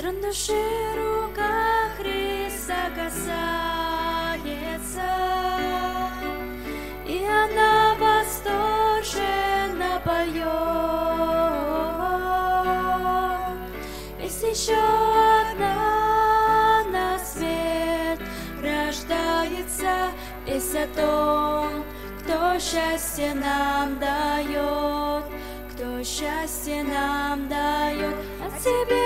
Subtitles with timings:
[0.00, 0.62] Струн души
[0.96, 4.40] рука Христа касается,
[7.06, 10.40] и она восторженно поет.
[14.22, 14.82] Есть еще
[15.52, 18.18] одна на свет
[18.62, 20.10] рождается,
[20.46, 21.84] есть о том,
[22.22, 25.24] кто счастье нам дает,
[25.74, 28.99] кто счастье нам дает, о тебе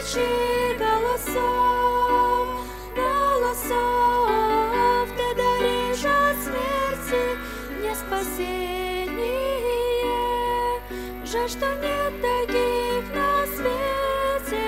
[0.00, 2.48] птичьих голосов,
[2.96, 4.28] голосов,
[5.16, 7.36] ты даришь от смерти
[7.78, 9.20] мне спасение,
[11.24, 14.64] жаль, что нет таких на свете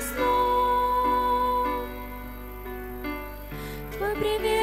[0.00, 1.68] слов.
[3.96, 4.59] Твой привет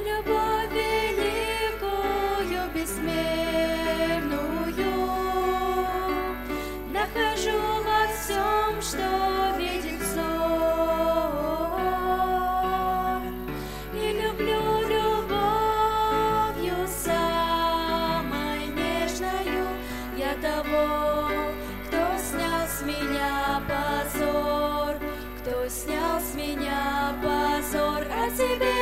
[0.00, 3.38] любовь великую, бессмертную
[6.92, 9.08] Нахожу во всем, что
[9.58, 10.28] видит взор
[13.94, 19.66] И люблю любовью самой нежною.
[20.16, 20.86] Я того,
[21.86, 24.92] кто снял с меня позор.
[25.40, 28.02] Кто снял с меня позор.
[28.10, 28.77] А тебе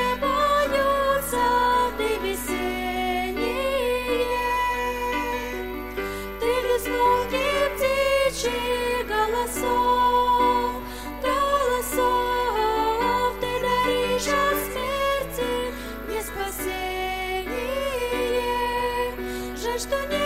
[19.78, 20.25] что не